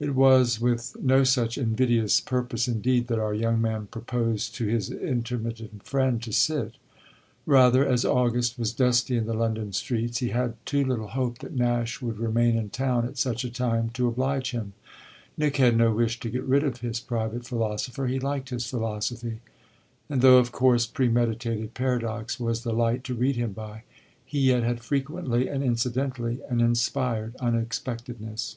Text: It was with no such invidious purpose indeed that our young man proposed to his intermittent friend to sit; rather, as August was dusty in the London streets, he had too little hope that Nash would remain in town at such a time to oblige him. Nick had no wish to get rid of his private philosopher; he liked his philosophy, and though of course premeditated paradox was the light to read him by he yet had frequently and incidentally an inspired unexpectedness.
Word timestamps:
It 0.00 0.16
was 0.16 0.60
with 0.60 0.96
no 1.00 1.22
such 1.22 1.56
invidious 1.56 2.20
purpose 2.20 2.66
indeed 2.66 3.06
that 3.06 3.20
our 3.20 3.32
young 3.32 3.60
man 3.62 3.86
proposed 3.86 4.56
to 4.56 4.66
his 4.66 4.90
intermittent 4.90 5.84
friend 5.84 6.20
to 6.24 6.32
sit; 6.32 6.74
rather, 7.46 7.86
as 7.86 8.04
August 8.04 8.58
was 8.58 8.72
dusty 8.72 9.16
in 9.16 9.26
the 9.26 9.34
London 9.34 9.72
streets, 9.72 10.18
he 10.18 10.30
had 10.30 10.56
too 10.66 10.84
little 10.84 11.06
hope 11.06 11.38
that 11.38 11.54
Nash 11.54 12.02
would 12.02 12.18
remain 12.18 12.56
in 12.56 12.70
town 12.70 13.06
at 13.06 13.18
such 13.18 13.44
a 13.44 13.52
time 13.52 13.90
to 13.90 14.08
oblige 14.08 14.50
him. 14.50 14.72
Nick 15.36 15.58
had 15.58 15.76
no 15.76 15.92
wish 15.94 16.18
to 16.18 16.28
get 16.28 16.42
rid 16.42 16.64
of 16.64 16.80
his 16.80 16.98
private 16.98 17.46
philosopher; 17.46 18.08
he 18.08 18.18
liked 18.18 18.50
his 18.50 18.66
philosophy, 18.66 19.38
and 20.10 20.22
though 20.22 20.38
of 20.38 20.50
course 20.50 20.86
premeditated 20.88 21.74
paradox 21.74 22.40
was 22.40 22.64
the 22.64 22.72
light 22.72 23.04
to 23.04 23.14
read 23.14 23.36
him 23.36 23.52
by 23.52 23.84
he 24.26 24.40
yet 24.40 24.64
had 24.64 24.80
frequently 24.80 25.46
and 25.46 25.62
incidentally 25.62 26.40
an 26.50 26.60
inspired 26.60 27.36
unexpectedness. 27.36 28.56